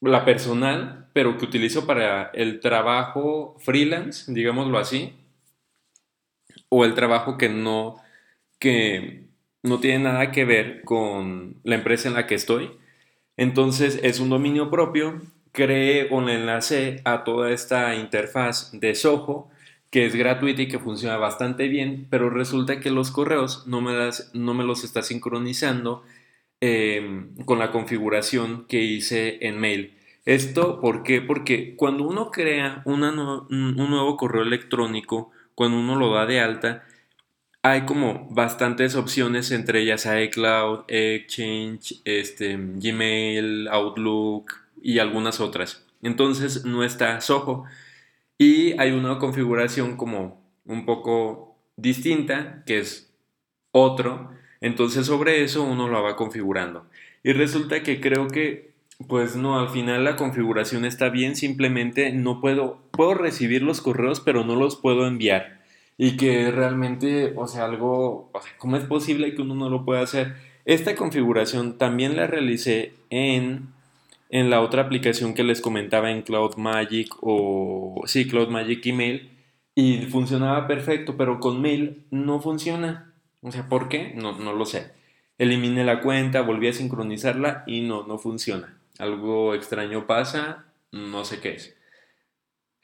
la 0.01 0.25
personal, 0.25 1.09
pero 1.12 1.39
que 1.39 1.45
utilizo 1.45 1.87
para 1.87 2.31
el 2.35 2.61
trabajo 2.61 3.57
freelance, 3.59 4.33
digámoslo 4.33 4.79
así, 4.79 5.15
o 6.69 6.85
el 6.85 6.95
trabajo 6.95 7.39
que 7.39 7.49
no 7.49 7.97
que 8.59 9.25
no 9.62 9.81
tiene 9.81 10.05
nada 10.05 10.31
que 10.31 10.45
ver 10.45 10.83
con 10.83 11.57
la 11.65 11.75
empresa 11.77 12.09
en 12.09 12.15
la 12.15 12.27
que 12.27 12.37
estoy. 12.37 12.71
Entonces 13.37 13.99
es 14.03 14.21
un 14.21 14.31
dominio 14.31 14.71
propio 14.71 15.21
creé 15.53 16.09
le 16.09 16.35
enlace 16.35 17.01
a 17.05 17.25
toda 17.25 17.51
esta 17.51 17.95
interfaz 17.95 18.73
de 18.73 18.95
Soho 18.95 19.49
que 19.91 20.07
es 20.07 20.17
gratuita 20.17 20.62
y 20.62 20.69
que 20.69 20.79
funciona 20.79 21.19
bastante 21.19 21.69
bien, 21.69 22.07
pero 22.09 22.31
resulta 22.31 22.81
que 22.81 22.91
los 22.91 23.11
correos 23.11 23.67
no 23.67 23.83
me, 23.83 23.93
no 24.33 24.55
me 24.55 24.65
los 24.65 24.85
está 24.85 25.03
sincronizando 25.03 26.03
em, 26.62 27.35
con 27.45 27.59
la 27.59 27.71
configuración 27.71 28.64
que 28.66 28.81
hice 28.81 29.47
en 29.47 29.59
mail. 29.59 29.99
Esto, 30.25 30.81
¿por 30.81 31.02
qué? 31.02 31.21
Porque 31.21 31.76
cuando 31.76 32.04
uno 32.04 32.31
crea 32.31 32.83
un 32.87 33.00
nuevo 33.00 34.16
correo 34.16 34.42
electrónico, 34.42 35.31
cuando 35.54 35.78
uno 35.78 35.97
lo 35.97 36.14
da 36.14 36.25
de 36.25 36.40
alta, 36.40 36.85
hay 37.62 37.83
como 37.83 38.28
bastantes 38.31 38.95
opciones, 38.97 39.50
entre 39.50 39.83
ellas 39.83 40.07
iCloud, 40.07 40.85
Exchange, 40.88 42.00
este, 42.04 42.57
Gmail, 42.57 43.69
Outlook, 43.69 44.62
y 44.83 44.99
algunas 44.99 45.40
otras. 45.40 45.87
Entonces 46.02 46.64
no 46.64 46.85
está 46.85 47.21
Soho. 47.21 47.64
Y 48.37 48.78
hay 48.81 48.90
una 48.90 49.19
configuración 49.19 49.97
como 49.97 50.42
un 50.64 50.85
poco 50.85 51.57
distinta, 51.76 52.64
que 52.66 52.81
es 52.81 53.14
otro. 53.71 54.31
Entonces 54.62 55.07
sobre 55.07 55.45
eso 55.45 55.62
uno 55.62 55.88
lo 55.88 56.02
va 56.02 56.16
configurando. 56.16 56.87
Y 57.23 57.33
resulta 57.33 57.83
que 57.83 58.00
creo 58.00 58.28
que, 58.28 58.71
pues 59.07 59.37
no, 59.37 59.61
al 59.61 59.69
final 59.69 60.04
la 60.04 60.16
configuración 60.16 60.87
está 60.87 61.11
bien, 61.11 61.37
simplemente 61.37 62.12
no 62.12 62.40
puedo, 62.40 62.78
puedo 62.92 63.12
recibir 63.14 63.62
los 63.62 63.83
correos, 63.83 64.21
pero 64.21 64.45
no 64.45 64.57
los 64.57 64.76
puedo 64.76 65.07
enviar. 65.07 65.61
Y 65.99 66.16
que 66.16 66.50
realmente, 66.50 67.35
o 67.37 67.47
sea, 67.47 67.66
algo, 67.66 68.31
o 68.33 68.40
sea, 68.40 68.52
¿cómo 68.57 68.76
es 68.78 68.85
posible 68.85 69.35
que 69.35 69.42
uno 69.42 69.54
no 69.54 69.69
lo 69.69 69.85
pueda 69.85 70.00
hacer? 70.00 70.35
Esta 70.64 70.95
configuración 70.95 71.76
también 71.76 72.16
la 72.16 72.26
realicé 72.26 72.95
en 73.11 73.69
en 74.33 74.49
la 74.49 74.62
otra 74.62 74.83
aplicación 74.83 75.35
que 75.35 75.45
les 75.45 75.61
comentaba 75.61 76.11
en 76.11 76.23
Cloud 76.23 76.57
Magic 76.57 77.14
o 77.21 78.02
sí, 78.07 78.26
Cloud 78.26 78.49
Magic 78.49 78.85
Email 78.87 79.31
y 79.75 79.99
funcionaba 80.07 80.66
perfecto, 80.66 81.16
pero 81.19 81.38
con 81.38 81.61
Mail 81.61 82.02
no 82.11 82.40
funciona. 82.40 83.12
O 83.42 83.52
sea, 83.52 83.68
¿por 83.68 83.88
qué? 83.88 84.14
No, 84.14 84.38
no 84.38 84.52
lo 84.52 84.64
sé. 84.64 84.92
Eliminé 85.38 85.84
la 85.84 86.00
cuenta, 86.00 86.40
volví 86.42 86.68
a 86.68 86.72
sincronizarla 86.72 87.64
y 87.66 87.82
no, 87.82 88.06
no 88.06 88.18
funciona. 88.18 88.78
Algo 88.99 89.54
extraño 89.54 90.06
pasa, 90.06 90.66
no 90.92 91.25
sé 91.25 91.40
qué 91.40 91.54
es. 91.54 91.76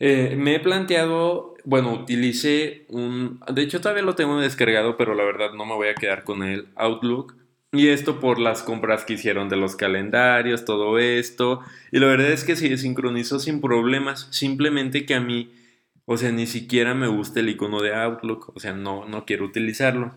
Eh, 0.00 0.36
me 0.36 0.54
he 0.54 0.60
planteado, 0.60 1.54
bueno, 1.64 1.92
utilicé 1.92 2.86
un, 2.88 3.40
de 3.52 3.62
hecho 3.62 3.80
todavía 3.80 4.02
lo 4.02 4.14
tengo 4.14 4.38
descargado, 4.40 4.96
pero 4.96 5.14
la 5.14 5.24
verdad 5.24 5.52
no 5.54 5.64
me 5.66 5.74
voy 5.74 5.88
a 5.88 5.94
quedar 5.94 6.24
con 6.24 6.42
el 6.42 6.68
Outlook 6.76 7.34
y 7.72 7.88
esto 7.88 8.18
por 8.18 8.38
las 8.38 8.62
compras 8.62 9.04
que 9.04 9.14
hicieron 9.14 9.48
de 9.50 9.56
los 9.56 9.76
calendarios, 9.76 10.64
todo 10.64 10.98
esto. 10.98 11.60
Y 11.92 11.98
la 11.98 12.06
verdad 12.06 12.30
es 12.30 12.44
que 12.44 12.56
se 12.56 12.76
sincronizó 12.78 13.38
sin 13.38 13.60
problemas. 13.60 14.28
Simplemente 14.30 15.04
que 15.04 15.14
a 15.14 15.20
mí, 15.20 15.52
o 16.06 16.16
sea, 16.16 16.32
ni 16.32 16.46
siquiera 16.46 16.94
me 16.94 17.08
gusta 17.08 17.40
el 17.40 17.50
icono 17.50 17.82
de 17.82 17.94
Outlook. 17.94 18.52
O 18.56 18.60
sea, 18.60 18.72
no, 18.72 19.06
no 19.06 19.26
quiero 19.26 19.44
utilizarlo. 19.44 20.14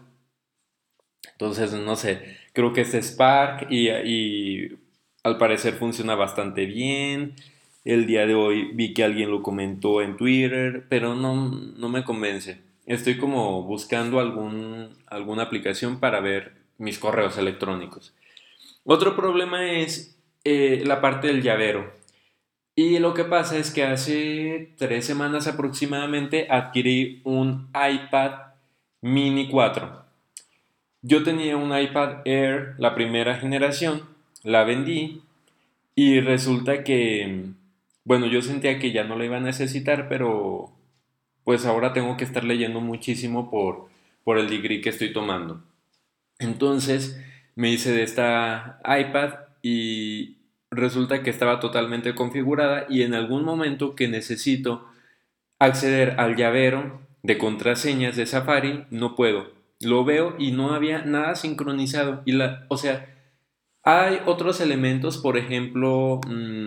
Entonces, 1.32 1.74
no 1.74 1.96
sé, 1.96 2.38
creo 2.54 2.74
que 2.74 2.82
es 2.82 2.94
Spark 2.94 3.68
y, 3.72 3.90
y 3.90 4.78
al 5.24 5.38
parecer 5.38 5.74
funciona 5.74 6.16
bastante 6.16 6.66
bien. 6.66 7.36
El 7.84 8.06
día 8.06 8.28
de 8.28 8.36
hoy 8.36 8.72
vi 8.74 8.94
que 8.94 9.04
alguien 9.04 9.32
lo 9.32 9.42
comentó 9.42 10.02
en 10.02 10.18
Twitter, 10.18 10.86
pero 10.90 11.16
no, 11.16 11.50
no 11.50 11.90
me 11.90 12.04
convence. 12.04 12.60
Estoy 12.86 13.18
como 13.18 13.64
buscando 13.64 14.20
algún, 14.20 14.90
alguna 15.08 15.44
aplicación 15.44 16.00
para 16.00 16.20
ver 16.20 16.54
mis 16.78 17.00
correos 17.00 17.38
electrónicos. 17.38 18.14
Otro 18.84 19.16
problema 19.16 19.72
es 19.72 20.18
eh, 20.44 20.84
la 20.86 21.02
parte 21.02 21.28
del 21.28 21.44
llavero. 21.44 21.92
Y 22.76 23.00
lo 23.00 23.14
que 23.14 23.24
pasa 23.24 23.58
es 23.58 23.70
que 23.72 23.84
hace 23.84 24.74
tres 24.78 25.06
semanas 25.06 25.48
aproximadamente 25.48 26.48
adquirí 26.50 27.22
un 27.24 27.70
iPad 27.70 28.32
mini 29.02 29.50
4. 29.50 30.06
Yo 31.04 31.24
tenía 31.24 31.58
un 31.58 31.76
iPad 31.76 32.22
Air, 32.26 32.76
la 32.78 32.94
primera 32.94 33.36
generación, 33.36 34.04
la 34.44 34.64
vendí 34.64 35.22
y 35.96 36.20
resulta 36.20 36.84
que, 36.84 37.46
bueno, 38.04 38.28
yo 38.28 38.44
sentía 38.44 38.78
que 38.78 38.92
ya 38.92 39.04
no 39.04 39.18
la 39.18 39.26
iba 39.26 39.38
a 39.38 39.42
necesitar, 39.42 40.08
pero 40.10 40.72
pues 41.44 41.66
ahora 41.66 41.94
tengo 41.94 42.18
que 42.18 42.24
estar 42.24 42.44
leyendo 42.44 42.82
muchísimo 42.82 43.50
por, 43.50 43.90
por 44.24 44.38
el 44.38 44.48
degree 44.48 44.82
que 44.82 44.90
estoy 44.90 45.12
tomando. 45.12 45.64
Entonces 46.38 47.20
me 47.56 47.72
hice 47.72 47.92
de 47.92 48.04
esta 48.04 48.80
iPad 48.86 49.34
y 49.64 50.38
resulta 50.70 51.24
que 51.24 51.32
estaba 51.32 51.60
totalmente 51.60 52.14
configurada 52.14 52.86
y 52.90 53.02
en 53.02 53.16
algún 53.16 53.44
momento 53.44 53.96
que 53.96 54.08
necesito 54.08 54.88
acceder 55.58 56.20
al 56.20 56.36
llavero 56.36 57.02
de 57.24 57.40
contraseñas 57.40 58.16
de 58.16 58.26
Safari, 58.28 58.86
no 58.92 59.16
puedo. 59.16 59.61
Lo 59.82 60.06
veo 60.06 60.36
y 60.38 60.52
no 60.52 60.74
había 60.74 61.04
nada 61.04 61.36
sincronizado. 61.36 62.22
Y 62.26 62.34
la, 62.34 62.66
o 62.70 62.78
sea, 62.78 63.08
hay 63.84 64.20
otros 64.26 64.62
elementos, 64.62 65.18
por 65.18 65.38
ejemplo, 65.38 66.22
mm, 66.28 66.66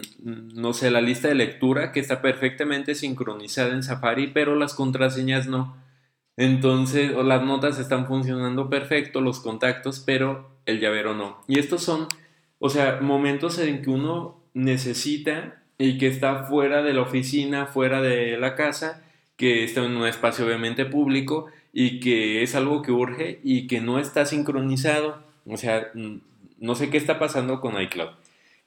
no 0.55 0.73
sé, 0.73 0.91
la 0.91 1.01
lista 1.01 1.29
de 1.29 1.37
lectura 1.37 1.93
que 1.93 2.01
está 2.01 2.21
perfectamente 2.21 2.95
sincronizada 2.95 3.73
en 3.73 3.83
Safari, 3.83 4.29
pero 4.29 4.57
las 4.57 4.75
contraseñas 4.75 5.47
no. 5.47 5.77
Entonces, 6.37 7.13
las 7.13 7.43
notas 7.45 7.79
están 7.79 8.07
funcionando 8.07 8.69
perfecto, 8.69 9.21
los 9.21 9.41
contactos, 9.41 10.01
pero 10.01 10.51
el 10.67 10.81
llavero 10.81 11.15
no. 11.15 11.43
Y 11.47 11.61
estos 11.61 11.83
son, 11.83 12.09
o 12.59 12.69
sea, 12.69 12.99
momentos 13.01 13.59
en 13.59 13.83
que 13.83 13.91
uno 13.91 14.43
necesita 14.53 15.63
y 15.79 15.99
que 15.99 16.09
está 16.09 16.45
fuera 16.45 16.83
de 16.83 16.95
la 16.95 17.03
oficina, 17.03 17.67
fuera 17.67 18.03
de 18.03 18.37
la 18.39 18.57
casa, 18.57 19.05
que 19.37 19.65
está 19.65 19.85
en 19.85 19.97
un 19.97 20.07
espacio 20.07 20.45
obviamente 20.47 20.85
público 20.85 21.47
y 21.77 21.99
que 21.99 22.45
es 22.45 22.55
algo 22.55 22.83
que 22.83 22.93
urge 22.93 23.41
y 23.43 23.67
que 23.67 23.81
no 23.81 23.99
está 23.99 24.25
sincronizado. 24.27 25.25
O 25.45 25.57
sea, 25.57 25.91
no 25.93 26.75
sé 26.77 26.89
qué 26.89 26.97
está 26.97 27.19
pasando 27.19 27.61
con 27.61 27.81
iCloud. 27.83 28.11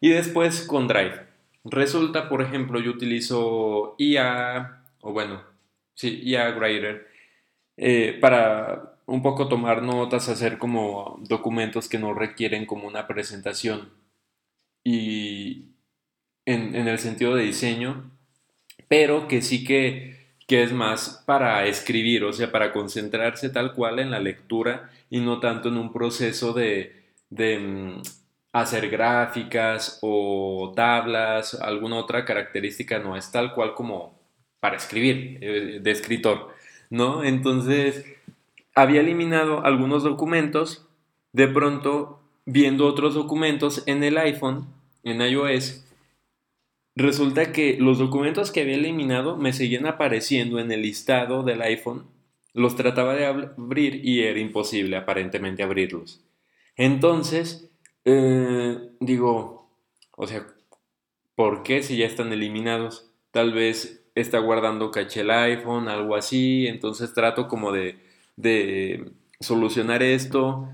Y 0.02 0.10
después 0.10 0.62
con 0.64 0.90
Drive. 0.90 1.26
Resulta, 1.64 2.28
por 2.28 2.42
ejemplo, 2.42 2.82
yo 2.82 2.92
utilizo 2.92 3.96
IA, 3.98 4.84
o 5.00 5.14
bueno, 5.14 5.42
sí, 5.96 6.22
IA 6.22 6.50
Writer, 6.58 7.08
eh, 7.78 8.18
para 8.20 8.98
un 9.06 9.22
poco 9.22 9.48
tomar 9.48 9.84
notas, 9.84 10.28
hacer 10.28 10.58
como 10.58 11.18
documentos 11.22 11.88
que 11.88 12.00
no 12.00 12.14
requieren 12.14 12.66
como 12.66 12.88
una 12.90 13.08
presentación. 13.08 13.90
Y 14.84 15.70
en, 16.46 16.76
en 16.76 16.90
el 16.90 17.00
sentido 17.00 17.36
de 17.36 17.44
diseño, 17.44 18.12
pero 18.90 19.30
que 19.30 19.42
sí 19.42 19.64
que 19.64 20.17
que 20.48 20.64
es 20.64 20.72
más 20.72 21.24
para 21.26 21.66
escribir, 21.68 22.24
o 22.24 22.34
sea, 22.34 22.52
para 22.52 22.72
concentrarse 22.72 23.50
tal 23.50 23.74
cual 23.74 24.00
en 24.00 24.12
la 24.12 24.20
lectura 24.20 24.90
y 25.10 25.20
no 25.20 25.40
tanto 25.40 25.70
en 25.70 25.78
un 25.78 25.92
proceso 25.94 26.54
de, 26.54 26.96
mm, 27.32 28.02
hacer 28.54 28.90
gráficas 28.90 30.00
o 30.02 30.74
tablas, 30.76 31.54
alguna 31.56 31.98
otra 31.98 32.26
característica, 32.26 33.00
no 33.00 33.16
es 33.18 33.32
tal 33.32 33.54
cual 33.54 33.76
como 33.76 34.18
para 34.60 34.78
escribir, 34.78 35.38
eh, 35.42 35.80
de 35.82 35.92
escritor, 35.92 36.56
¿no? 36.90 37.24
Entonces, 37.24 38.06
había 38.76 39.02
eliminado 39.02 39.66
algunos 39.66 40.04
documentos, 40.04 40.88
de 41.34 41.48
pronto, 41.48 42.22
viendo 42.46 42.88
otros 42.88 43.16
documentos 43.16 43.84
en 43.88 44.04
el 44.04 44.18
iPhone, 44.18 44.68
en 45.04 45.22
iOS, 45.22 45.87
Resulta 47.00 47.52
que 47.52 47.78
los 47.80 48.00
documentos 48.00 48.52
que 48.52 48.62
había 48.62 48.74
eliminado 48.74 49.38
me 49.38 49.54
seguían 49.54 49.86
apareciendo 49.86 50.58
en 50.58 50.72
el 50.72 50.82
listado 50.82 51.44
del 51.44 51.62
iPhone. 51.62 52.08
Los 52.56 52.76
trataba 52.76 53.14
de 53.14 53.28
abrir 53.28 54.04
y 54.04 54.24
era 54.24 54.40
imposible 54.40 54.98
aparentemente 54.98 55.62
abrirlos. 55.62 56.26
Entonces, 56.76 57.70
eh, 58.04 58.80
digo, 59.00 59.70
o 60.16 60.26
sea, 60.26 60.48
¿por 61.36 61.62
qué 61.62 61.84
si 61.84 61.98
ya 61.98 62.08
están 62.08 62.34
eliminados? 62.34 63.12
Tal 63.30 63.54
vez 63.54 64.04
está 64.16 64.40
guardando 64.40 64.90
caché 64.90 65.22
el 65.22 65.30
iPhone, 65.30 65.90
algo 65.90 66.16
así. 66.16 66.66
Entonces 66.66 67.14
trato 67.14 67.48
como 67.48 67.72
de, 67.72 68.00
de 68.38 69.12
solucionar 69.40 70.02
esto 70.02 70.68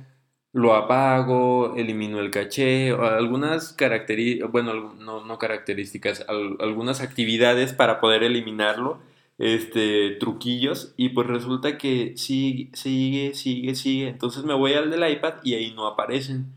lo 0.53 0.75
apago, 0.75 1.75
elimino 1.75 2.19
el 2.19 2.29
caché, 2.29 2.91
algunas 2.91 3.73
características, 3.73 4.51
bueno, 4.51 4.93
no, 4.99 5.25
no 5.25 5.37
características, 5.39 6.25
algunas 6.27 7.01
actividades 7.01 7.73
para 7.73 7.99
poder 7.99 8.23
eliminarlo, 8.23 8.99
este, 9.39 10.11
truquillos, 10.19 10.93
y 10.95 11.09
pues 11.09 11.27
resulta 11.27 11.77
que 11.79 12.13
sigue, 12.17 12.69
sigue, 12.73 13.33
sigue, 13.33 13.75
sigue, 13.75 14.07
entonces 14.09 14.43
me 14.43 14.53
voy 14.53 14.73
al 14.73 14.91
del 14.91 15.11
iPad 15.11 15.35
y 15.43 15.55
ahí 15.55 15.73
no 15.73 15.87
aparecen. 15.87 16.53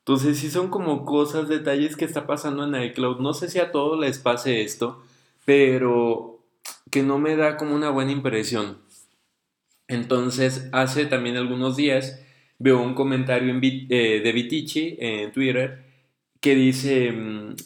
Entonces 0.00 0.38
sí 0.38 0.50
son 0.50 0.68
como 0.68 1.04
cosas, 1.04 1.48
detalles 1.48 1.96
que 1.96 2.04
está 2.04 2.26
pasando 2.26 2.64
en 2.64 2.82
iCloud. 2.82 3.20
No 3.20 3.32
sé 3.32 3.48
si 3.48 3.58
a 3.58 3.70
todos 3.70 3.98
les 3.98 4.18
pase 4.18 4.62
esto, 4.62 5.02
pero 5.44 6.40
que 6.90 7.02
no 7.02 7.18
me 7.18 7.36
da 7.36 7.56
como 7.56 7.74
una 7.74 7.90
buena 7.90 8.12
impresión. 8.12 8.78
Entonces 9.88 10.68
hace 10.72 11.06
también 11.06 11.36
algunos 11.36 11.76
días 11.76 12.20
veo 12.60 12.80
un 12.80 12.94
comentario 12.94 13.58
eh, 13.60 14.20
de 14.22 14.32
Vitici 14.32 14.96
en 15.00 15.32
Twitter 15.32 15.82
que 16.40 16.54
dice, 16.54 17.10
mm, 17.10 17.56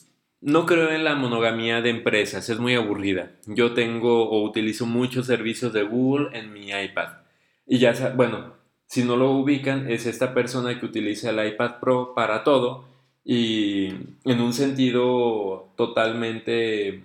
no 0.41 0.67
creo 0.67 0.91
en 0.91 1.05
la 1.05 1.17
monogamía 1.17 1.83
de 1.83 1.91
empresas, 1.91 2.49
es 2.49 2.59
muy 2.59 2.75
aburrida. 2.75 3.33
Yo 3.47 3.75
tengo 3.75 4.29
o 4.31 4.43
utilizo 4.45 4.87
muchos 4.87 5.27
servicios 5.27 5.73
de 5.73 5.83
Google 5.83 6.39
en 6.39 6.53
mi 6.53 6.71
iPad. 6.71 7.09
Y 7.67 7.78
ya, 7.78 7.93
bueno, 8.17 8.54
si 8.87 9.04
no 9.04 9.17
lo 9.17 9.33
ubican, 9.33 9.91
es 9.91 10.07
esta 10.07 10.33
persona 10.35 10.78
que 10.78 10.87
utiliza 10.87 11.30
el 11.30 11.47
iPad 11.54 11.80
Pro 11.80 12.15
para 12.15 12.45
todo 12.45 12.85
y 13.25 13.89
en 14.25 14.41
un 14.41 14.52
sentido 14.52 15.71
totalmente, 15.76 17.02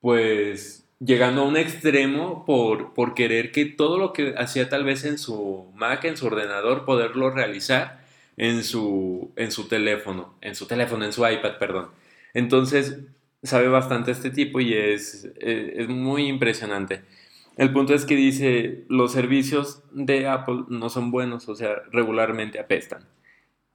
pues, 0.00 0.81
llegando 1.04 1.42
a 1.42 1.44
un 1.44 1.56
extremo 1.56 2.44
por, 2.44 2.94
por 2.94 3.14
querer 3.14 3.50
que 3.50 3.64
todo 3.64 3.98
lo 3.98 4.12
que 4.12 4.34
hacía 4.36 4.68
tal 4.68 4.84
vez 4.84 5.04
en 5.04 5.18
su 5.18 5.66
Mac, 5.74 6.04
en 6.04 6.16
su 6.16 6.26
ordenador, 6.26 6.84
poderlo 6.84 7.30
realizar 7.30 8.04
en 8.36 8.62
su, 8.62 9.32
en 9.36 9.50
su 9.50 9.68
teléfono, 9.68 10.34
en 10.40 10.54
su 10.54 10.66
teléfono, 10.66 11.04
en 11.04 11.12
su 11.12 11.26
iPad, 11.26 11.58
perdón. 11.58 11.88
Entonces, 12.34 12.98
sabe 13.42 13.68
bastante 13.68 14.12
este 14.12 14.30
tipo 14.30 14.60
y 14.60 14.74
es, 14.74 15.28
eh, 15.40 15.74
es 15.78 15.88
muy 15.88 16.26
impresionante. 16.26 17.02
El 17.56 17.72
punto 17.72 17.94
es 17.94 18.06
que 18.06 18.16
dice, 18.16 18.84
los 18.88 19.12
servicios 19.12 19.82
de 19.92 20.26
Apple 20.28 20.64
no 20.68 20.88
son 20.88 21.10
buenos, 21.10 21.48
o 21.48 21.54
sea, 21.54 21.82
regularmente 21.90 22.58
apestan. 22.58 23.06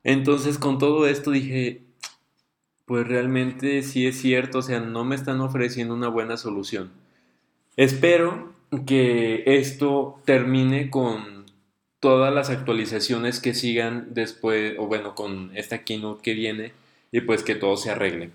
Entonces, 0.03 0.57
con 0.57 0.79
todo 0.79 1.07
esto 1.07 1.31
dije, 1.31 1.83
pues 2.85 3.07
realmente 3.07 3.83
sí 3.83 4.07
es 4.07 4.19
cierto, 4.19 4.59
o 4.59 4.61
sea, 4.61 4.79
no 4.79 5.03
me 5.03 5.15
están 5.15 5.41
ofreciendo 5.41 5.93
una 5.93 6.07
buena 6.07 6.37
solución. 6.37 6.91
Espero 7.77 8.53
que 8.87 9.43
esto 9.45 10.19
termine 10.25 10.89
con 10.89 11.45
todas 11.99 12.33
las 12.33 12.49
actualizaciones 12.49 13.39
que 13.39 13.53
sigan 13.53 14.13
después, 14.13 14.75
o 14.79 14.87
bueno, 14.87 15.13
con 15.15 15.51
esta 15.55 15.83
keynote 15.83 16.23
que 16.23 16.33
viene, 16.33 16.73
y 17.11 17.21
pues 17.21 17.43
que 17.43 17.55
todo 17.55 17.77
se 17.77 17.91
arregle. 17.91 18.31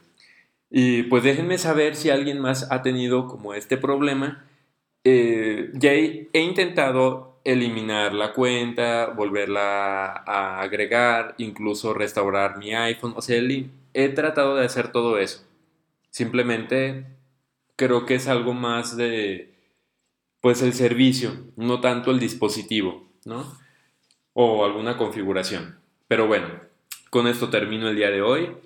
Y 0.71 1.05
pues 1.05 1.25
déjenme 1.25 1.59
saber 1.59 1.97
si 1.97 2.11
alguien 2.11 2.39
más 2.41 2.71
ha 2.71 2.83
tenido 2.83 3.27
como 3.27 3.53
este 3.55 3.77
problema. 3.77 4.45
Eh, 5.05 5.71
ya 5.75 5.93
he, 5.93 6.29
intentado 6.35 7.41
eliminar 7.45 8.15
la 8.15 8.33
cuenta, 8.33 9.09
volverla 9.09 10.23
a 10.27 10.61
agregar, 10.63 11.35
incluso 11.39 11.95
restaurar 11.95 12.59
mi 12.59 12.75
iPhone. 12.75 13.15
O 13.17 13.23
sea, 13.23 13.43
he 13.95 14.09
tratado 14.11 14.57
de 14.57 14.65
hacer 14.65 14.93
todo 14.93 15.19
eso. 15.19 15.45
Simplemente 16.11 17.07
creo 17.77 18.07
que 18.07 18.15
es 18.15 18.29
algo 18.29 18.55
más 18.55 18.97
de, 18.97 19.55
pues 20.41 20.61
el 20.63 20.73
servicio, 20.73 21.47
no 21.57 21.81
tanto 21.81 22.11
el 22.11 22.19
dispositivo, 22.19 23.09
¿no? 23.25 23.47
O 24.35 24.65
alguna 24.65 24.97
configuración. 24.97 25.79
Pero 26.09 26.27
bueno, 26.27 26.49
con 27.11 27.27
esto 27.27 27.49
termino 27.51 27.89
el 27.89 27.97
día 27.97 28.11
de 28.11 28.23
hoy. 28.23 28.57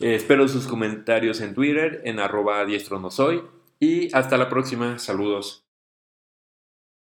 Eh, 0.00 0.14
espero 0.14 0.46
sus 0.48 0.66
comentarios 0.66 1.40
en 1.40 1.54
Twitter, 1.54 2.02
en 2.04 2.20
arroba 2.20 2.64
diestro 2.64 3.00
no 3.00 3.10
soy. 3.10 3.42
Y 3.80 4.14
hasta 4.14 4.36
la 4.36 4.48
próxima. 4.48 4.98
Saludos. 4.98 5.63